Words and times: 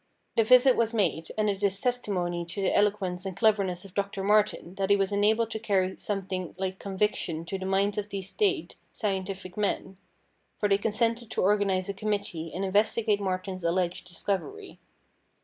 The 0.35 0.43
visit 0.43 0.75
was 0.75 0.95
made, 0.95 1.31
and 1.37 1.47
it 1.47 1.61
is 1.61 1.79
testimony 1.79 2.43
to 2.45 2.59
the 2.63 2.73
eloquence 2.75 3.23
and 3.23 3.37
cleverness 3.37 3.85
of 3.85 3.93
Doctor 3.93 4.23
Martin 4.23 4.73
that 4.73 4.89
he 4.89 4.95
was 4.95 5.11
enabled 5.11 5.51
to 5.51 5.59
carry 5.59 5.95
something 5.97 6.55
like 6.57 6.79
conviction 6.79 7.45
to 7.45 7.59
the 7.59 7.67
minds 7.67 7.99
of 7.99 8.09
these 8.09 8.31
staid, 8.31 8.73
scientific 8.91 9.55
men; 9.57 9.99
for 10.57 10.67
they 10.67 10.79
consented 10.79 11.29
to 11.29 11.43
organise 11.43 11.87
a 11.87 11.93
committee 11.93 12.51
and 12.51 12.65
investigate 12.65 13.21
Martin's 13.21 13.63
alleged 13.63 14.07
discovery. 14.07 14.79